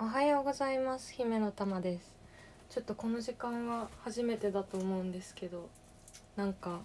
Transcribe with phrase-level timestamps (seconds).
[0.00, 1.12] おはようございます。
[1.12, 2.12] 姫の玉です。
[2.70, 5.68] ちょっとこの時間は初めてだと思うんですけど
[6.36, 6.78] なんか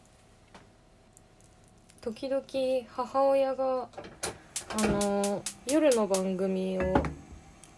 [2.01, 2.43] 時々
[2.89, 7.03] 母親があの夜の番組を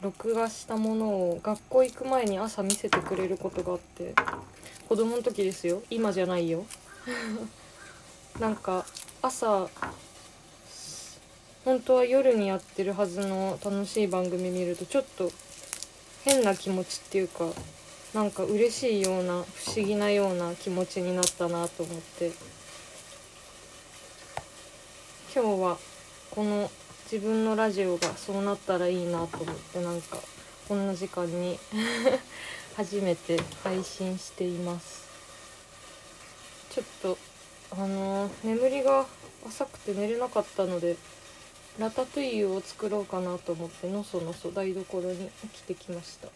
[0.01, 4.13] 録画したものを学校行く前に朝見せてくれることがあって
[4.87, 5.83] 子供の時ですよ。
[5.89, 6.63] 今じゃないよ。
[8.39, 8.85] なんか
[9.21, 9.67] 朝
[11.65, 15.31] 本当は夜にやってるはずの楽しい番組見るとちょっと
[16.23, 17.45] 変な気持ちっていうか
[18.13, 22.31] なんか嬉しいような不思議なような気持ちになったなと思って。
[25.35, 25.77] 今日は
[26.31, 26.71] この
[27.11, 30.17] 自分のラジオがそうなったらいいなと思ってなんか
[30.69, 31.59] こんな時間に
[32.77, 35.03] 初めて配信しています。
[36.69, 37.17] ちょっと
[37.71, 39.05] あのー、眠りが
[39.45, 40.95] 浅くて寝れなかったので
[41.77, 46.29] ラタトゥイユを作ろうかなと思ってのそのそ台所に来てきました。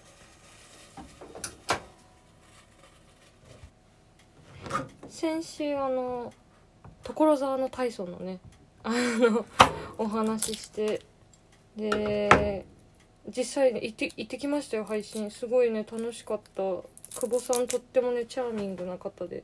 [5.09, 6.34] 先週あの
[7.04, 8.40] 所沢の大層のね
[8.84, 9.46] あの
[9.98, 11.02] お話しして
[11.78, 12.66] で
[13.28, 15.31] 実際行って行ってきましたよ配信。
[15.31, 16.62] すごいね楽しかった。
[16.62, 19.44] 久保さんとってもねチャーミングな方で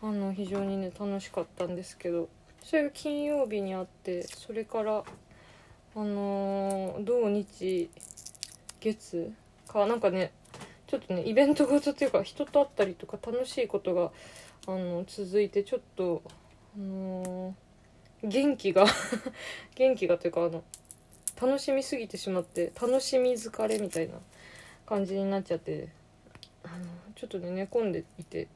[0.00, 2.28] あの非常にね楽しかったんですけど。
[2.62, 5.04] それが金曜日にあってそれから
[5.96, 7.90] あのー、土日
[8.80, 9.32] 月
[9.68, 10.32] かなんかね
[10.86, 14.10] ちょっとねイベントごとっていうか人と会ったりとか楽しいことが
[14.66, 16.22] あの続いてちょっと
[16.76, 18.86] あのー、元気が
[19.76, 20.64] 元気がというかあの
[21.40, 24.14] 楽しみすぎてしまって楽しみ疲れみたいな
[24.86, 25.88] 感じになっちゃって
[26.62, 28.48] あのちょっとね寝込んでいて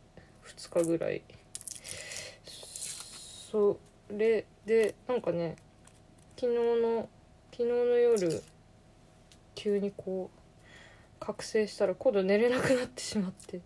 [0.45, 1.23] 2日ぐらい。
[3.51, 3.79] そ
[4.11, 5.57] れでなんかね
[6.37, 7.09] 昨日の
[7.59, 8.43] 昨日の夜
[9.57, 10.39] 急にこう
[11.19, 13.61] 覚醒したら今度寝れなくなってしまって。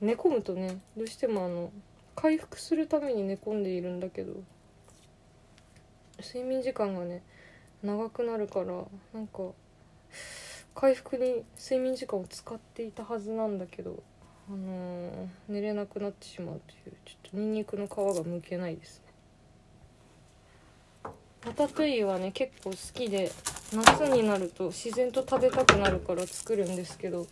[0.00, 1.70] 寝込むとねどうしてもあの
[2.16, 4.32] 回復するために寝込んでいるんだけど
[6.18, 7.22] 睡眠時間がね
[7.82, 8.66] 長くなるから
[9.14, 9.52] なんか
[10.74, 14.02] 回復に睡眠時間を使っていたはずなんだけど
[14.48, 18.98] あのー、寝れなくなってしまうというちょっとニンニクの皮がむけないです。
[18.98, 19.05] ね
[21.44, 23.30] ラタトゥイユはね結構好きで
[23.72, 27.26] 夏になると自然と食べたくなるから作るんですけど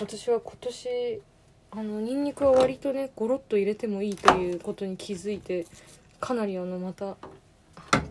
[0.00, 1.22] 私は今年
[1.70, 5.66] あのニンニクは割とねゴロッと入れてもいいということに気づいて
[6.20, 7.16] かなりあのまた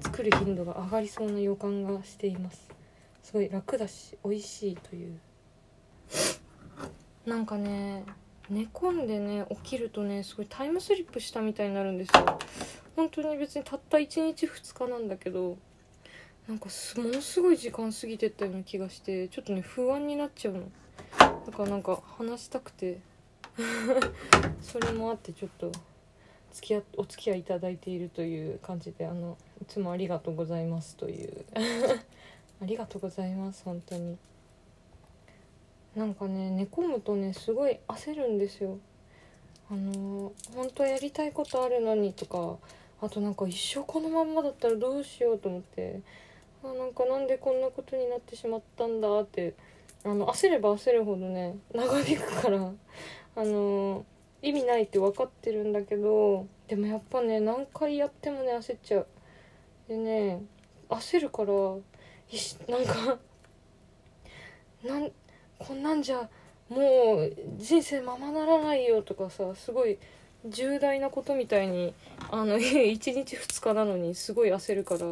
[0.01, 2.69] 作る頻度が上がりそうな予感がしています。
[3.23, 5.17] すごい楽だし美味しいという。
[7.25, 8.03] なんかね
[8.49, 12.39] 寝込んでね起きるとねすごいタイムスリップしたみたいになるんですよ。
[12.95, 15.57] 本当に別にたった1日2日なんだけど
[16.47, 16.67] なんか
[16.97, 20.63] ものすごい時間過ぎてったような気がしてちょっとね不安になっちゃうの。
[21.17, 22.99] だからなんか話したくて
[24.61, 25.71] それもあってちょっと
[26.51, 31.45] 付き合お付き合いいただいているという感じであのいつもありがとうございますという。
[32.61, 34.17] ありがとうございます本当に。
[35.95, 38.77] なんかね寝込むとねすごい焦るんですよ。
[39.71, 42.57] あの本当はやりたいことあるのにとか
[43.01, 46.01] あとなんか一生このまんまだったらどうしようと思って
[46.63, 49.55] あなんかなんでこんなことになってしまったんだって
[50.03, 52.71] あの焦れば焦るほどね長引くから
[53.37, 54.05] あの
[54.43, 59.07] 意味ないって分かってるんだけどでもやっぱね何回やってもね焦っちゃう。
[59.87, 60.43] でね
[60.89, 61.53] 焦るから
[62.69, 63.17] なんか
[64.83, 65.11] なん
[65.59, 66.29] こんなんじゃ
[66.69, 69.97] もう人生ままならないよとかさすごい
[70.45, 71.93] 重大なことみたいに
[72.31, 75.05] あの 1日2日なのにすごい焦るから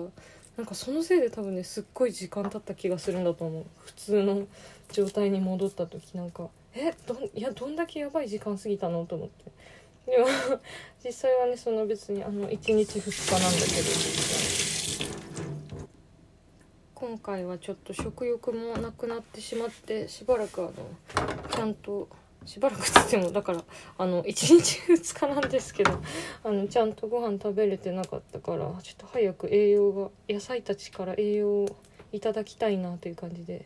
[0.57, 3.65] なんかそのせいで多分ねすっごい時間経った気がするんだと思う。
[3.79, 4.47] 普通の
[4.91, 6.49] 状態に戻った時なんか。
[6.75, 10.11] えどいやどんだけやばい時間過ぎたのと思って。
[10.11, 10.27] でも
[11.03, 14.72] 実際はねその別にあの1日2日なんだけど。
[17.03, 20.71] 今回はちょっと食欲もなくなってしまってしばらくあの
[21.49, 22.07] ちゃんと
[22.45, 23.61] しばらくつってもだから
[23.99, 25.91] あの1日2日なんですけど
[26.45, 31.75] あのちゃんとご飯食べれてなかったからちょっと早く栄養が野菜たちから栄養を
[32.13, 33.65] いただきたいなという感じで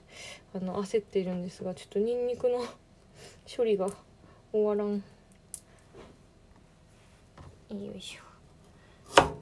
[0.56, 2.66] あの焦っているんですがちょっとニンニクの
[3.56, 3.88] 処理が
[4.51, 5.04] 終わらん。
[7.69, 8.24] よいしょ。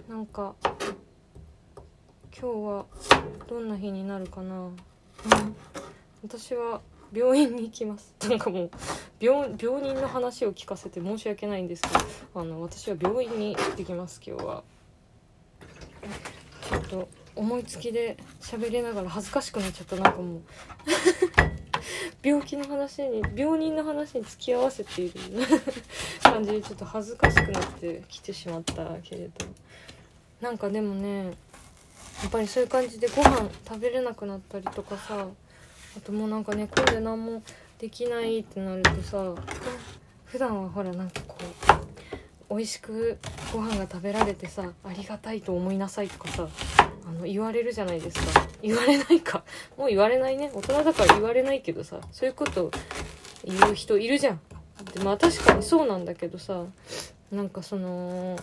[0.09, 0.53] なんか
[2.37, 2.85] 今日は
[3.47, 4.73] どんな日になるかな、うん、
[6.21, 6.81] 私は
[7.13, 8.13] 病院に行きます。
[8.27, 8.71] なんかもう
[9.21, 14.63] 病病人の話を聞かせて申し訳ないんですけどあの私は病院に行ってきます今日は。
[16.69, 19.95] ちょっと思いつきで喋りながら恥ずかしくなっちゃった。
[19.95, 20.41] なんかもう
[22.21, 25.13] 病気の話に病人の話に付き合わせている
[26.21, 29.45] 感じでちょっと恥ずかしくなってきてしまったけれど。
[30.41, 31.33] なんかでもね
[32.21, 35.27] やっぱりそういう感じでご飯食べれなくなったりとかさ
[35.97, 37.43] あともうなんか寝込んで何も
[37.79, 39.33] できないってなるとさ
[40.25, 41.37] 普段はほらなんかこ
[42.49, 43.17] う美味しく
[43.53, 46.47] ご飯が食べられてさありがたいと思いなさいとかさ
[47.07, 48.47] あの言われるじゃないですか。
[48.63, 49.43] 言われないか。
[49.77, 50.51] もう言われないね。
[50.53, 52.71] 大人だから言われないけどさそういうこと
[53.43, 54.39] 言う人いるじゃん。
[54.93, 56.63] でまあ確かにそうなんだけどさ
[57.31, 58.39] なんかその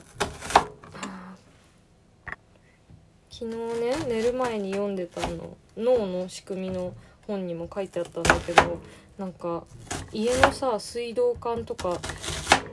[3.33, 6.93] 昨日ね寝る前に読んでたの脳の仕組みの
[7.27, 8.79] 本にも書いてあったんだけど
[9.17, 9.65] なんか
[10.13, 11.99] 家のさ水道管とか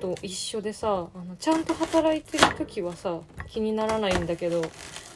[0.02, 4.62] と一緒でさあのちゃんと働いてる時はさ気にならないんだけど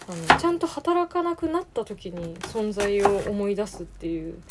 [0.08, 4.42] あのちゃんと働かなくなった時に存在を思い出すっていう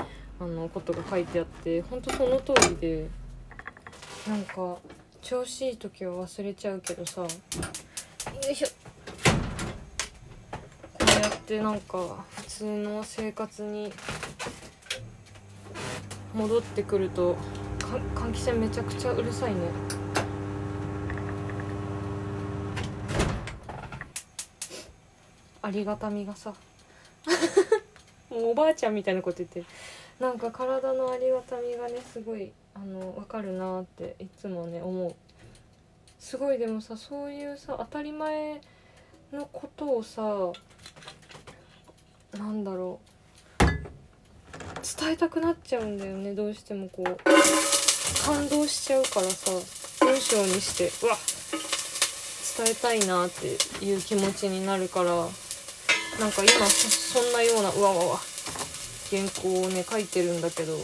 [0.41, 3.09] あのことが書いてあってほんとその通りで
[4.29, 4.77] なんか
[5.23, 7.29] 調子いい時は忘れちゃうけどさよ
[8.51, 8.82] いしょ
[11.43, 13.93] ってなんか普通の生活に
[16.33, 17.37] 戻ってくると
[18.15, 19.61] 換気扇めちゃくちゃうるさいね。
[25.63, 26.55] ありがたみがさ。
[28.31, 29.65] もうおばあちゃんみたいなこと言って
[30.19, 35.15] なんか体のありがたみがねすごいあの分かるなっていつもね思う。
[36.21, 38.61] すごいでもさそういうさ当たり前
[39.33, 40.53] のことをさ
[42.39, 43.01] なんだろ
[43.61, 43.67] う。
[45.01, 47.17] 伝えたくなっちゃうんだよねどうしてもこう。
[48.25, 49.51] 感動しちゃうからさ
[50.01, 50.91] 文章にして。
[51.07, 51.17] うわ
[52.55, 58.21] 伝えたいなっていう気持ちになるからなんか今そんなようなうわわわ
[59.11, 60.75] 原稿をね書いてるんだけど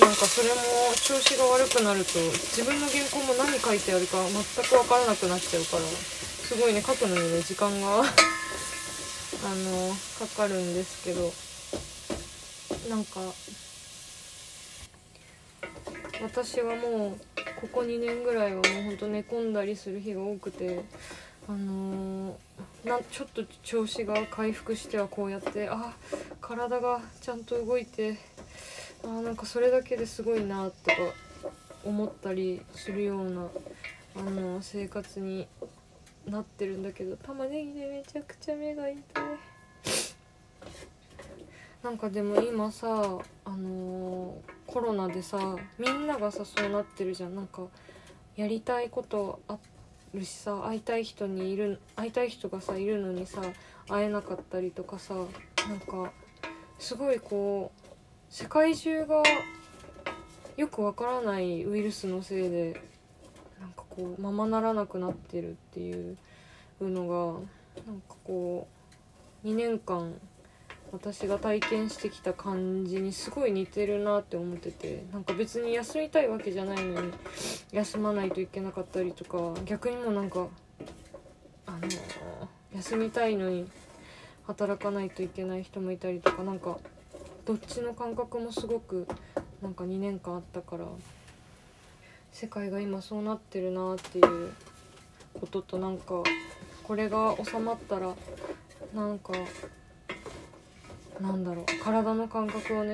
[0.00, 0.54] おなんかそれも
[0.98, 2.18] 調子が悪くなると
[2.50, 11.32] 自分の原稿も何書いてあるか全く分からなくなっちゃうからすごいね書くのにね時間が あのかかるんですけど
[12.90, 13.20] なんか
[16.20, 17.20] 私はもう
[17.60, 20.80] ここ2年ぐらいはもうほんと寝込んだりする日が多くて
[21.48, 25.94] あのー、なちょっと調子が回復してはこうやってあ
[26.40, 28.18] 体がちゃんと動いて
[29.04, 30.96] あなんかそれだけですごいなとか
[31.84, 33.48] 思ったりするような、
[34.16, 35.46] あの、生活に
[36.26, 39.02] なってるんだけど玉ねぎでめちゃくちゃ目が痛い。
[41.82, 47.62] なんかでも今さあのーコロナでさみんながさそうなってるじゃんなんか
[48.36, 49.58] やりたいことあ
[50.12, 53.40] るしさ会いたい人にいる会いたい人がさいるのにさ
[53.88, 56.12] 会えなかったりとかさなんか
[56.78, 57.77] すごいこう
[58.30, 59.22] 世界中が
[60.56, 62.80] よくわからないウイルスのせいで
[63.58, 66.16] なんかこうままならなくなってるっていう
[66.80, 68.68] のがなんかこ
[69.44, 70.12] う2年間
[70.92, 77.12] 私が体験してきた感じにすごい似てるなって思っててなんか別に休みたいわけじゃないのに
[77.72, 80.48] 休まないといけなかったりとか逆にもなんか
[81.66, 81.78] あの
[82.74, 83.70] 休みたいのに
[84.46, 86.78] 働かないといけない人もいたりとかなんか
[87.48, 89.08] どっちの感覚もすごく
[89.62, 90.84] なんか2年間あったから
[92.30, 94.52] 世界が今そうなってるなっていう
[95.40, 96.22] こととなんか
[96.82, 98.14] これが収まったら
[98.94, 99.32] なんか
[101.22, 102.92] なんだろう体の感覚をね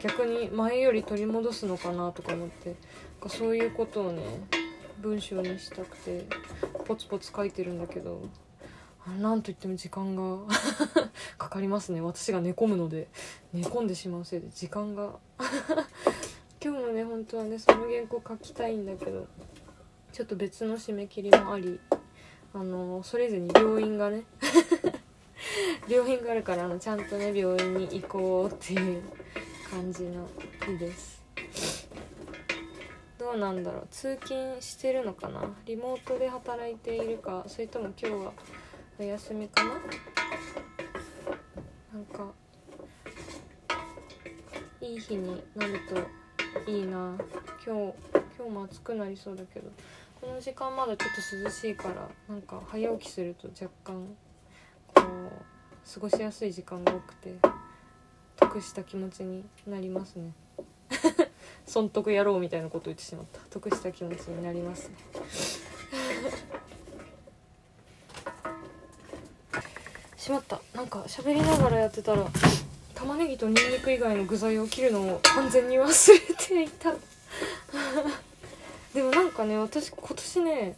[0.00, 2.76] 逆に前より取り戻すのかなとか思って
[3.20, 4.22] なそういうことをね
[5.00, 6.24] 文章にしたくて
[6.84, 8.22] ポツポツ書いてるんだけど
[9.20, 10.38] なんといっても時間が
[11.36, 12.00] かかりますね。
[12.00, 13.08] 私が寝込むので。
[13.52, 14.48] 寝込んでしまうせいで。
[14.48, 15.18] 時間が
[16.62, 19.26] 今日もね本当はねその原稿書きたいんだけど
[20.12, 21.78] ちょっと別の締め切りもあり
[22.54, 24.24] あのそれぞれに病院がね
[25.86, 29.02] 病院があるからあのちゃんとね病院に行こうっていう
[29.70, 30.26] 感じの
[30.64, 31.22] 日です。
[33.18, 33.86] どうなんだろう。
[33.90, 35.42] 通勤してるのかな。
[35.66, 38.32] リモートで働いているかそれとも今日は
[38.98, 39.70] お休みかな？
[39.70, 39.76] な
[42.00, 42.32] んか
[44.80, 45.80] いい日になる
[46.64, 47.16] といいな。
[47.66, 47.94] 今日
[48.38, 49.70] 今日も暑くなりそうだけど。
[50.20, 54.06] この時間まだちょっと涼しいからなんか早起きすると若干
[54.94, 57.34] こう過ごしやすい時間が多くて
[58.36, 60.32] 得した気持ちになりますね。
[61.66, 63.40] 損得やろうみたいなこと言ってしまった。
[63.50, 64.94] 得した気持ちになりますね。
[70.24, 70.58] しまった。
[70.74, 72.24] なんか喋りながらやってたら
[72.94, 76.94] 玉ねぎとニンニク以外の具材を切るのを完全に忘れていた。
[78.94, 80.76] でもなんかね私今年ね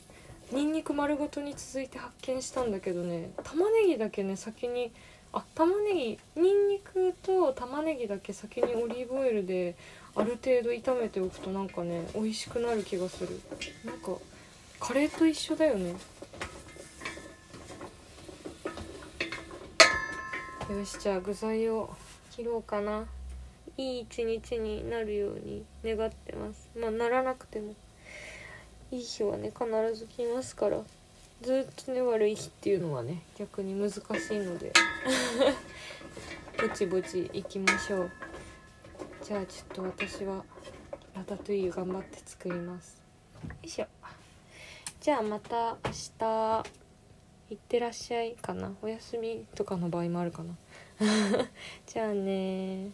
[0.50, 4.90] ニンニク丸ごとに続いて発見したんだけどね玉ねぎだけね先に
[5.32, 5.94] あ玉ね
[6.34, 9.76] ぎニンニクと玉ねぎだけ先にオリーブオイルで
[10.16, 13.40] ある程度炒めておくとなんかね美味しくなる気がする。
[13.84, 14.10] なんか
[14.80, 15.94] カレーと一緒だよね。
[20.68, 21.88] よしじゃあ具材を
[22.32, 23.04] 切ろうかな。
[23.76, 26.68] いい一日になるように願ってます。
[26.76, 27.72] まあならなくても。
[28.90, 30.80] いい日はね必ず来ますから。
[31.40, 34.02] ずっとね悪い日っていうのはね逆に難しい
[34.38, 34.72] ので。
[36.60, 38.10] ぼちぼち行きましょう。
[39.22, 40.44] じゃあちょっと私は
[41.14, 43.00] ラタトゥイユ頑張って作ります。
[43.44, 43.86] よいしょ。
[45.00, 46.85] じゃあまた明日。
[47.50, 48.72] いってらっしゃいかな。
[48.82, 50.56] お休みとかの場合もあるかな。
[51.86, 52.90] じゃあね